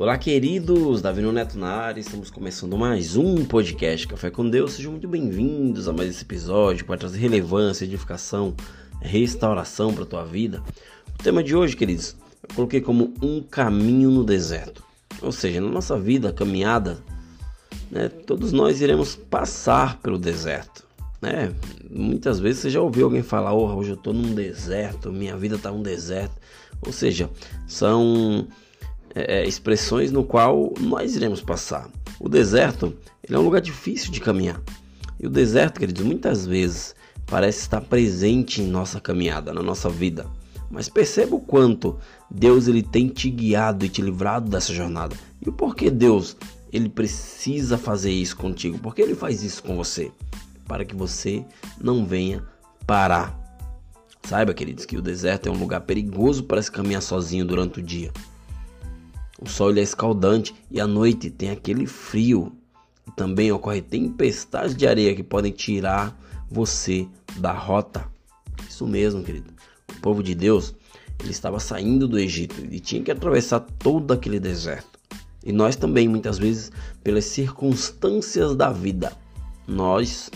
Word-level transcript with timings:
Olá, 0.00 0.16
queridos! 0.16 1.02
Davi 1.02 1.22
Neto 1.22 1.58
na 1.58 1.70
área, 1.70 2.00
estamos 2.00 2.30
começando 2.30 2.78
mais 2.78 3.16
um 3.16 3.44
podcast 3.44 4.06
Café 4.06 4.30
com 4.30 4.48
Deus. 4.48 4.74
Sejam 4.74 4.92
muito 4.92 5.08
bem-vindos 5.08 5.88
a 5.88 5.92
mais 5.92 6.10
esse 6.10 6.22
episódio 6.22 6.86
para 6.86 6.96
trazer 6.96 7.18
relevância, 7.18 7.84
edificação, 7.84 8.54
restauração 9.00 9.92
para 9.92 10.04
a 10.04 10.06
tua 10.06 10.24
vida. 10.24 10.62
O 11.18 11.20
tema 11.20 11.42
de 11.42 11.56
hoje, 11.56 11.74
queridos, 11.74 12.14
eu 12.48 12.54
coloquei 12.54 12.80
como 12.80 13.12
um 13.20 13.42
caminho 13.42 14.08
no 14.08 14.22
deserto. 14.22 14.84
Ou 15.20 15.32
seja, 15.32 15.60
na 15.60 15.68
nossa 15.68 15.98
vida, 15.98 16.32
caminhada, 16.32 17.02
né, 17.90 18.08
todos 18.08 18.52
nós 18.52 18.80
iremos 18.80 19.16
passar 19.16 19.98
pelo 19.98 20.16
deserto. 20.16 20.86
Né? 21.20 21.52
Muitas 21.90 22.38
vezes 22.38 22.60
você 22.60 22.70
já 22.70 22.80
ouviu 22.80 23.06
alguém 23.06 23.24
falar: 23.24 23.52
oh, 23.52 23.76
hoje 23.76 23.90
eu 23.90 23.96
estou 23.96 24.12
num 24.12 24.32
deserto, 24.32 25.10
minha 25.10 25.36
vida 25.36 25.56
está 25.56 25.72
num 25.72 25.82
deserto. 25.82 26.36
Ou 26.86 26.92
seja, 26.92 27.28
são 27.66 28.46
é, 29.14 29.40
é, 29.40 29.46
expressões 29.46 30.10
no 30.10 30.24
qual 30.24 30.72
nós 30.80 31.16
iremos 31.16 31.40
passar. 31.40 31.88
O 32.20 32.28
deserto 32.28 32.94
ele 33.22 33.36
é 33.36 33.38
um 33.38 33.44
lugar 33.44 33.60
difícil 33.60 34.10
de 34.10 34.20
caminhar. 34.20 34.60
E 35.20 35.26
o 35.26 35.30
deserto, 35.30 35.80
queridos, 35.80 36.04
muitas 36.04 36.46
vezes 36.46 36.94
parece 37.26 37.60
estar 37.60 37.80
presente 37.80 38.62
em 38.62 38.66
nossa 38.66 39.00
caminhada, 39.00 39.52
na 39.52 39.62
nossa 39.62 39.90
vida. 39.90 40.26
Mas 40.70 40.88
perceba 40.88 41.36
o 41.36 41.40
quanto 41.40 41.98
Deus 42.30 42.68
ele 42.68 42.82
tem 42.82 43.08
te 43.08 43.30
guiado 43.30 43.84
e 43.84 43.88
te 43.88 44.02
livrado 44.02 44.50
dessa 44.50 44.72
jornada. 44.72 45.16
E 45.44 45.48
o 45.48 45.52
porquê 45.52 45.90
Deus 45.90 46.36
ele 46.72 46.88
precisa 46.88 47.78
fazer 47.78 48.12
isso 48.12 48.36
contigo? 48.36 48.78
Porque 48.78 49.00
ele 49.00 49.14
faz 49.14 49.42
isso 49.42 49.62
com 49.62 49.76
você? 49.76 50.10
Para 50.66 50.84
que 50.84 50.94
você 50.94 51.44
não 51.80 52.04
venha 52.04 52.44
parar. 52.86 53.38
Saiba, 54.22 54.52
queridos, 54.52 54.84
que 54.84 54.96
o 54.96 55.02
deserto 55.02 55.48
é 55.48 55.52
um 55.52 55.58
lugar 55.58 55.80
perigoso 55.82 56.44
para 56.44 56.60
se 56.60 56.70
caminhar 56.70 57.00
sozinho 57.00 57.46
durante 57.46 57.80
o 57.80 57.82
dia. 57.82 58.12
O 59.40 59.48
sol 59.48 59.76
é 59.76 59.80
escaldante 59.80 60.54
e 60.70 60.80
à 60.80 60.86
noite 60.86 61.30
tem 61.30 61.50
aquele 61.50 61.86
frio. 61.86 62.52
E 63.06 63.10
também 63.12 63.52
ocorre 63.52 63.80
tempestades 63.80 64.74
de 64.74 64.86
areia 64.86 65.14
que 65.14 65.22
podem 65.22 65.52
tirar 65.52 66.18
você 66.50 67.06
da 67.36 67.52
rota. 67.52 68.06
Isso 68.68 68.86
mesmo, 68.86 69.22
querido. 69.22 69.52
O 69.96 70.00
povo 70.00 70.22
de 70.22 70.34
Deus, 70.34 70.74
ele 71.20 71.30
estava 71.30 71.60
saindo 71.60 72.08
do 72.08 72.18
Egito 72.18 72.56
e 72.70 72.80
tinha 72.80 73.02
que 73.02 73.10
atravessar 73.10 73.60
todo 73.60 74.12
aquele 74.12 74.40
deserto. 74.40 74.98
E 75.44 75.52
nós 75.52 75.76
também, 75.76 76.08
muitas 76.08 76.36
vezes, 76.36 76.72
pelas 77.02 77.24
circunstâncias 77.24 78.56
da 78.56 78.70
vida, 78.70 79.12
nós 79.66 80.30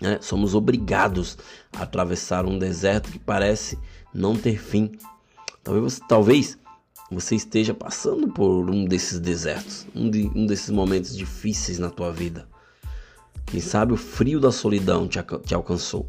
né, 0.00 0.18
somos 0.20 0.54
obrigados 0.54 1.38
a 1.72 1.84
atravessar 1.84 2.44
um 2.44 2.58
deserto 2.58 3.10
que 3.10 3.18
parece 3.18 3.78
não 4.12 4.36
ter 4.36 4.58
fim. 4.58 4.90
Talvez, 5.62 6.00
talvez 6.08 6.57
você 7.10 7.34
esteja 7.34 7.72
passando 7.72 8.28
por 8.28 8.68
um 8.70 8.84
desses 8.84 9.18
desertos, 9.18 9.86
um, 9.94 10.10
de, 10.10 10.30
um 10.34 10.46
desses 10.46 10.70
momentos 10.70 11.16
difíceis 11.16 11.78
na 11.78 11.90
tua 11.90 12.12
vida. 12.12 12.46
Quem 13.46 13.60
sabe 13.60 13.94
o 13.94 13.96
frio 13.96 14.38
da 14.38 14.52
solidão 14.52 15.08
te, 15.08 15.18
te 15.44 15.54
alcançou, 15.54 16.06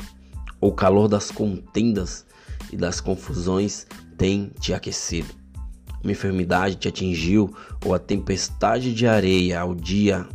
ou 0.59 0.71
o 0.71 0.75
calor 0.75 1.07
das 1.07 1.31
contendas 1.31 2.25
e 2.71 2.75
das 2.75 2.99
confusões 2.99 3.87
tem 4.17 4.51
te 4.59 4.73
aquecido. 4.73 5.29
Uma 6.03 6.11
enfermidade 6.11 6.75
te 6.75 6.87
atingiu, 6.87 7.53
ou 7.85 7.93
a 7.93 7.99
tempestade 7.99 8.93
de 8.93 9.07
areia 9.07 9.61
ao 9.61 9.73
dia 9.73 10.27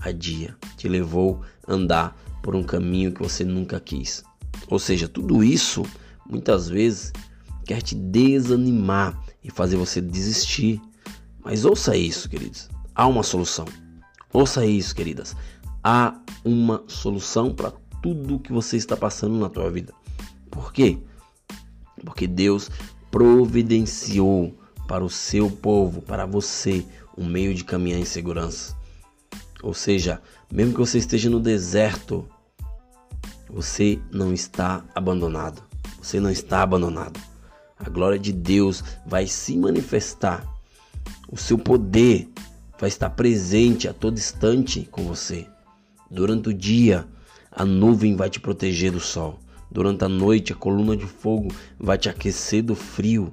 a 0.00 0.12
dia 0.12 0.54
te 0.76 0.88
levou 0.88 1.42
a 1.66 1.72
andar 1.72 2.16
por 2.42 2.54
um 2.54 2.62
caminho 2.62 3.12
que 3.12 3.22
você 3.22 3.44
nunca 3.44 3.80
quis. 3.80 4.22
Ou 4.68 4.78
seja, 4.78 5.08
tudo 5.08 5.42
isso 5.42 5.82
muitas 6.28 6.68
vezes 6.68 7.12
quer 7.64 7.82
te 7.82 7.94
desanimar 7.94 9.18
e 9.42 9.50
fazer 9.50 9.76
você 9.76 10.00
desistir. 10.00 10.80
Mas 11.44 11.64
ouça 11.64 11.96
isso, 11.96 12.28
queridos. 12.28 12.68
Há 12.94 13.06
uma 13.06 13.22
solução. 13.22 13.64
Ouça 14.32 14.64
isso, 14.66 14.94
queridas. 14.94 15.34
Há 15.82 16.20
uma 16.44 16.84
solução 16.86 17.54
para 17.54 17.72
tudo 18.02 18.38
que 18.38 18.52
você 18.52 18.76
está 18.76 18.96
passando 18.96 19.38
na 19.38 19.48
tua 19.48 19.70
vida. 19.70 19.94
Por 20.50 20.72
quê? 20.72 20.98
Porque 22.04 22.26
Deus 22.26 22.70
providenciou 23.10 24.56
para 24.86 25.04
o 25.04 25.10
seu 25.10 25.50
povo, 25.50 26.02
para 26.02 26.26
você, 26.26 26.84
um 27.16 27.26
meio 27.26 27.54
de 27.54 27.64
caminhar 27.64 28.00
em 28.00 28.04
segurança. 28.04 28.76
Ou 29.62 29.74
seja, 29.74 30.22
mesmo 30.52 30.72
que 30.72 30.80
você 30.80 30.98
esteja 30.98 31.28
no 31.28 31.40
deserto, 31.40 32.28
você 33.48 33.98
não 34.10 34.32
está 34.32 34.84
abandonado. 34.94 35.62
Você 36.00 36.20
não 36.20 36.30
está 36.30 36.62
abandonado. 36.62 37.20
A 37.78 37.88
glória 37.88 38.18
de 38.18 38.32
Deus 38.32 38.82
vai 39.06 39.26
se 39.26 39.56
manifestar. 39.56 40.44
O 41.30 41.36
seu 41.36 41.56
poder 41.56 42.28
vai 42.78 42.88
estar 42.88 43.10
presente 43.10 43.86
a 43.86 43.92
todo 43.92 44.18
instante 44.18 44.88
com 44.90 45.04
você. 45.04 45.46
Durante 46.10 46.48
o 46.48 46.54
dia, 46.54 47.06
a 47.50 47.64
nuvem 47.64 48.16
vai 48.16 48.28
te 48.28 48.40
proteger 48.40 48.92
do 48.92 49.00
sol. 49.00 49.38
Durante 49.70 50.04
a 50.04 50.08
noite, 50.08 50.52
a 50.52 50.56
coluna 50.56 50.96
de 50.96 51.06
fogo 51.06 51.48
vai 51.78 51.96
te 51.98 52.08
aquecer 52.08 52.62
do 52.62 52.74
frio 52.74 53.32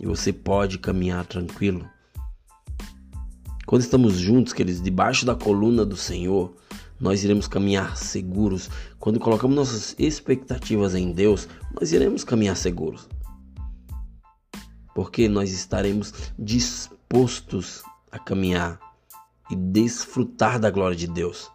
e 0.00 0.06
você 0.06 0.32
pode 0.32 0.78
caminhar 0.78 1.24
tranquilo. 1.24 1.86
Quando 3.66 3.82
estamos 3.82 4.14
juntos, 4.14 4.52
queridos, 4.52 4.82
debaixo 4.82 5.26
da 5.26 5.34
coluna 5.34 5.84
do 5.84 5.96
Senhor, 5.96 6.56
nós 6.98 7.22
iremos 7.22 7.46
caminhar 7.46 7.96
seguros. 7.96 8.70
Quando 8.98 9.20
colocamos 9.20 9.56
nossas 9.56 9.94
expectativas 9.98 10.94
em 10.94 11.12
Deus, 11.12 11.48
nós 11.78 11.92
iremos 11.92 12.24
caminhar 12.24 12.56
seguros 12.56 13.08
porque 14.96 15.28
nós 15.28 15.52
estaremos 15.52 16.14
dispostos 16.38 17.82
a 18.10 18.18
caminhar 18.18 18.80
e 19.50 19.54
desfrutar 19.54 20.58
da 20.58 20.70
glória 20.70 20.96
de 20.96 21.06
Deus. 21.06 21.50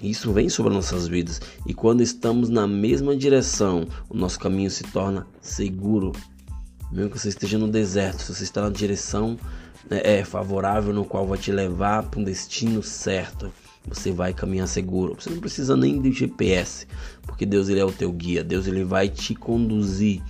Isso 0.00 0.32
vem 0.32 0.48
sobre 0.48 0.72
nossas 0.72 1.08
vidas 1.08 1.40
e 1.66 1.74
quando 1.74 2.00
estamos 2.00 2.48
na 2.48 2.64
mesma 2.64 3.16
direção, 3.16 3.88
o 4.08 4.16
nosso 4.16 4.38
caminho 4.38 4.70
se 4.70 4.84
torna 4.84 5.26
seguro. 5.40 6.12
Mesmo 6.92 7.10
que 7.10 7.18
você 7.18 7.28
esteja 7.28 7.58
no 7.58 7.66
deserto, 7.66 8.22
se 8.22 8.32
você 8.32 8.44
está 8.44 8.62
na 8.62 8.70
direção 8.70 9.36
né, 9.90 10.00
é, 10.04 10.24
favorável 10.24 10.94
no 10.94 11.04
qual 11.04 11.26
vai 11.26 11.38
te 11.38 11.50
levar 11.50 12.04
para 12.04 12.20
um 12.20 12.24
destino 12.24 12.84
certo, 12.84 13.52
você 13.84 14.12
vai 14.12 14.32
caminhar 14.32 14.68
seguro. 14.68 15.16
Você 15.18 15.28
não 15.28 15.40
precisa 15.40 15.76
nem 15.76 16.00
de 16.00 16.12
GPS, 16.12 16.86
porque 17.22 17.44
Deus 17.44 17.68
ele 17.68 17.80
é 17.80 17.84
o 17.84 17.90
teu 17.90 18.12
guia. 18.12 18.44
Deus 18.44 18.68
ele 18.68 18.84
vai 18.84 19.08
te 19.08 19.34
conduzir 19.34 20.22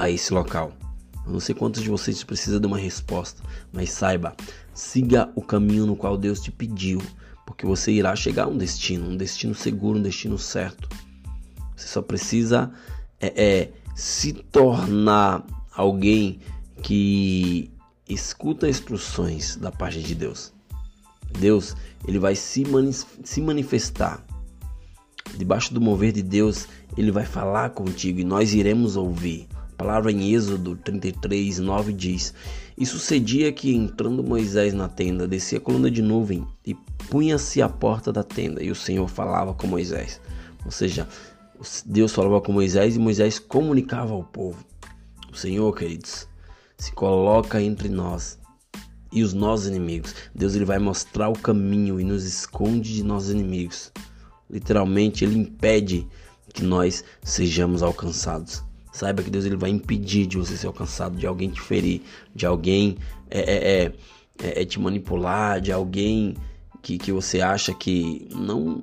a 0.00 0.10
esse 0.10 0.32
local. 0.32 0.79
Eu 1.30 1.34
não 1.34 1.40
sei 1.40 1.54
quantos 1.54 1.80
de 1.80 1.88
vocês 1.88 2.24
precisam 2.24 2.58
de 2.58 2.66
uma 2.66 2.76
resposta, 2.76 3.40
mas 3.72 3.90
saiba, 3.90 4.34
siga 4.74 5.30
o 5.36 5.40
caminho 5.40 5.86
no 5.86 5.94
qual 5.94 6.18
Deus 6.18 6.40
te 6.40 6.50
pediu, 6.50 7.00
porque 7.46 7.64
você 7.64 7.92
irá 7.92 8.16
chegar 8.16 8.46
a 8.46 8.48
um 8.48 8.58
destino, 8.58 9.08
um 9.08 9.16
destino 9.16 9.54
seguro, 9.54 10.00
um 10.00 10.02
destino 10.02 10.36
certo. 10.36 10.88
Você 11.76 11.86
só 11.86 12.02
precisa 12.02 12.72
é, 13.20 13.28
é, 13.36 13.70
se 13.94 14.32
tornar 14.32 15.46
alguém 15.72 16.40
que 16.82 17.70
escuta 18.08 18.68
instruções 18.68 19.54
da 19.54 19.70
parte 19.70 20.02
de 20.02 20.16
Deus. 20.16 20.52
Deus, 21.38 21.76
ele 22.08 22.18
vai 22.18 22.34
se, 22.34 22.64
se 23.22 23.40
manifestar. 23.40 24.26
Debaixo 25.38 25.72
do 25.72 25.80
mover 25.80 26.10
de 26.10 26.22
Deus, 26.24 26.66
ele 26.96 27.12
vai 27.12 27.24
falar 27.24 27.70
contigo 27.70 28.18
e 28.18 28.24
nós 28.24 28.52
iremos 28.52 28.96
ouvir 28.96 29.46
palavra 29.80 30.12
em 30.12 30.34
Êxodo 30.34 30.76
33, 30.76 31.58
9 31.58 31.94
diz: 31.94 32.34
E 32.76 32.84
sucedia 32.84 33.50
que, 33.50 33.74
entrando 33.74 34.22
Moisés 34.22 34.74
na 34.74 34.88
tenda, 34.88 35.26
descia 35.26 35.56
a 35.56 35.60
coluna 35.60 35.90
de 35.90 36.02
nuvem 36.02 36.46
e 36.66 36.74
punha-se 37.08 37.62
à 37.62 37.68
porta 37.68 38.12
da 38.12 38.22
tenda, 38.22 38.62
e 38.62 38.70
o 38.70 38.74
Senhor 38.74 39.08
falava 39.08 39.54
com 39.54 39.66
Moisés. 39.66 40.20
Ou 40.66 40.70
seja, 40.70 41.08
Deus 41.86 42.12
falava 42.12 42.42
com 42.42 42.52
Moisés 42.52 42.94
e 42.94 42.98
Moisés 42.98 43.38
comunicava 43.38 44.12
ao 44.12 44.22
povo. 44.22 44.62
O 45.32 45.36
Senhor, 45.36 45.74
queridos, 45.74 46.28
se 46.76 46.92
coloca 46.92 47.62
entre 47.62 47.88
nós 47.88 48.38
e 49.10 49.22
os 49.22 49.32
nossos 49.32 49.66
inimigos. 49.66 50.14
Deus 50.34 50.54
ele 50.54 50.66
vai 50.66 50.78
mostrar 50.78 51.30
o 51.30 51.38
caminho 51.38 51.98
e 51.98 52.04
nos 52.04 52.24
esconde 52.24 52.94
de 52.94 53.02
nossos 53.02 53.30
inimigos. 53.30 53.90
Literalmente, 54.50 55.24
ele 55.24 55.38
impede 55.38 56.06
que 56.52 56.62
nós 56.62 57.02
sejamos 57.22 57.82
alcançados. 57.82 58.62
Saiba 58.92 59.22
que 59.22 59.30
Deus 59.30 59.44
ele 59.44 59.56
vai 59.56 59.70
impedir 59.70 60.26
de 60.26 60.36
você 60.36 60.56
ser 60.56 60.66
alcançado, 60.66 61.16
de 61.16 61.26
alguém 61.26 61.50
te 61.50 61.60
ferir, 61.60 62.02
de 62.34 62.44
alguém 62.44 62.96
é, 63.30 63.40
é, 63.40 63.54
é, 63.54 63.92
é, 64.42 64.62
é 64.62 64.64
te 64.64 64.80
manipular, 64.80 65.60
de 65.60 65.70
alguém 65.70 66.36
que, 66.82 66.98
que 66.98 67.12
você 67.12 67.40
acha 67.40 67.72
que 67.72 68.28
não 68.34 68.82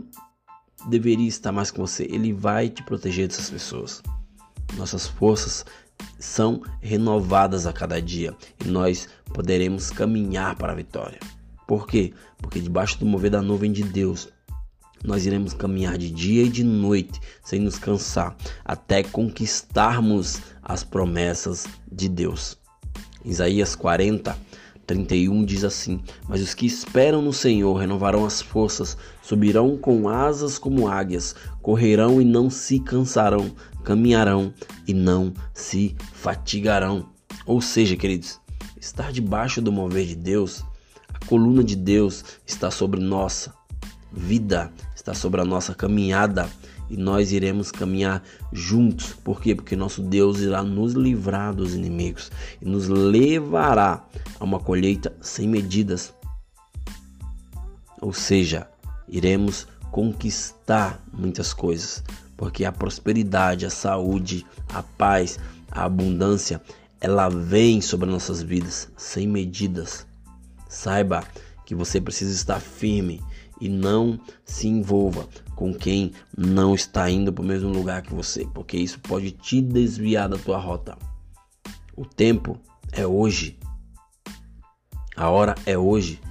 deveria 0.87 1.27
estar 1.27 1.51
mais 1.51 1.71
com 1.71 1.85
você. 1.85 2.03
Ele 2.03 2.31
vai 2.31 2.69
te 2.69 2.83
proteger 2.83 3.27
dessas 3.27 3.49
pessoas. 3.49 4.01
Nossas 4.75 5.07
forças 5.07 5.65
são 6.19 6.61
renovadas 6.81 7.65
a 7.65 7.73
cada 7.73 8.01
dia 8.01 8.35
e 8.63 8.67
nós 8.67 9.07
poderemos 9.33 9.91
caminhar 9.91 10.55
para 10.55 10.71
a 10.71 10.75
vitória. 10.75 11.19
Por 11.67 11.85
quê? 11.85 12.13
Porque 12.37 12.59
debaixo 12.59 12.99
do 12.99 13.05
mover 13.05 13.31
da 13.31 13.41
nuvem 13.41 13.71
de 13.71 13.83
Deus 13.83 14.29
nós 15.07 15.25
iremos 15.25 15.53
caminhar 15.53 15.97
de 15.97 16.11
dia 16.11 16.43
e 16.43 16.49
de 16.49 16.65
noite 16.65 17.19
sem 17.43 17.61
nos 17.61 17.79
cansar, 17.79 18.35
até 18.63 19.01
conquistarmos 19.01 20.41
as 20.61 20.83
promessas 20.83 21.65
de 21.89 22.09
Deus. 22.09 22.57
Isaías 23.23 23.73
40, 23.73 24.37
31 24.85 25.45
diz 25.45 25.63
assim: 25.63 26.01
Mas 26.27 26.41
os 26.41 26.53
que 26.53 26.65
esperam 26.65 27.21
no 27.21 27.31
Senhor 27.31 27.73
renovarão 27.75 28.25
as 28.25 28.41
forças, 28.41 28.97
subirão 29.21 29.77
com 29.77 30.09
asas 30.09 30.59
como 30.59 30.89
águias, 30.89 31.33
correrão 31.61 32.21
e 32.21 32.25
não 32.25 32.49
se 32.49 32.77
cansarão, 32.77 33.49
caminharão 33.85 34.53
e 34.85 34.93
não 34.93 35.33
se 35.53 35.95
fatigarão. 36.13 37.09
Ou 37.45 37.61
seja, 37.61 37.95
queridos, 37.95 38.41
estar 38.79 39.13
debaixo 39.13 39.61
do 39.61 39.71
mover 39.71 40.05
de 40.05 40.17
Deus, 40.17 40.65
a 41.13 41.25
coluna 41.25 41.63
de 41.63 41.77
Deus 41.77 42.25
está 42.45 42.69
sobre 42.69 42.99
nossa 42.99 43.55
vida, 44.11 44.71
está 44.95 45.13
sobre 45.13 45.41
a 45.41 45.45
nossa 45.45 45.73
caminhada 45.73 46.49
e 46.89 46.95
nós 46.95 47.31
iremos 47.31 47.71
caminhar 47.71 48.23
juntos. 48.51 49.13
Por 49.23 49.41
quê? 49.41 49.53
Porque 49.53 49.75
nosso 49.75 50.01
Deus 50.01 50.39
irá 50.39 50.63
nos 50.63 50.93
livrar 50.93 51.53
dos 51.53 51.73
inimigos 51.73 52.31
e 52.61 52.65
nos 52.65 52.87
levará 52.87 54.05
a 54.39 54.43
uma 54.43 54.59
colheita 54.59 55.13
sem 55.21 55.47
medidas. 55.47 56.13
Ou 58.01 58.13
seja, 58.13 58.67
iremos 59.07 59.67
conquistar 59.91 61.01
muitas 61.11 61.53
coisas, 61.53 62.03
porque 62.35 62.65
a 62.65 62.71
prosperidade, 62.71 63.65
a 63.65 63.69
saúde, 63.69 64.45
a 64.73 64.83
paz, 64.83 65.39
a 65.71 65.83
abundância, 65.83 66.61
ela 66.99 67.29
vem 67.29 67.81
sobre 67.81 68.09
nossas 68.09 68.41
vidas 68.41 68.89
sem 68.95 69.27
medidas. 69.27 70.05
Saiba 70.69 71.23
que 71.65 71.75
você 71.75 71.99
precisa 71.99 72.33
estar 72.33 72.59
firme 72.59 73.21
e 73.59 73.69
não 73.69 74.19
se 74.45 74.67
envolva 74.67 75.27
com 75.55 75.73
quem 75.73 76.11
não 76.37 76.75
está 76.75 77.09
indo 77.09 77.33
para 77.33 77.43
o 77.43 77.45
mesmo 77.45 77.69
lugar 77.69 78.01
que 78.01 78.13
você, 78.13 78.45
porque 78.53 78.77
isso 78.77 78.99
pode 78.99 79.31
te 79.31 79.61
desviar 79.61 80.29
da 80.29 80.37
tua 80.37 80.57
rota. 80.57 80.97
O 81.95 82.05
tempo 82.05 82.59
é 82.91 83.05
hoje. 83.05 83.57
A 85.15 85.29
hora 85.29 85.55
é 85.65 85.77
hoje. 85.77 86.21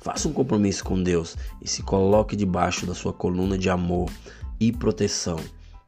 Faça 0.00 0.28
um 0.28 0.32
compromisso 0.32 0.84
com 0.84 1.02
Deus 1.02 1.36
e 1.60 1.68
se 1.68 1.82
coloque 1.82 2.36
debaixo 2.36 2.86
da 2.86 2.94
sua 2.94 3.12
coluna 3.12 3.58
de 3.58 3.68
amor 3.68 4.08
e 4.60 4.70
proteção. 4.70 5.40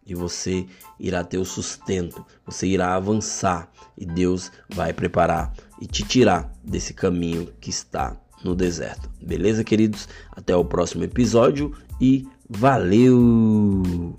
E 0.05 0.15
você 0.15 0.67
irá 0.99 1.23
ter 1.23 1.39
o 1.39 1.45
sustento, 1.45 2.27
você 2.45 2.67
irá 2.67 2.95
avançar 2.95 3.71
e 3.97 4.05
Deus 4.05 4.51
vai 4.69 4.93
preparar 4.93 5.53
e 5.81 5.87
te 5.87 6.03
tirar 6.03 6.53
desse 6.65 6.95
caminho 6.95 7.53
que 7.61 7.71
está 7.71 8.17
no 8.45 8.55
deserto. 8.55 9.09
Beleza, 9.21 9.65
queridos? 9.65 10.09
Até 10.33 10.55
o 10.57 10.65
próximo 10.65 11.05
episódio 11.05 11.73
e 12.01 12.27
valeu! 12.49 14.15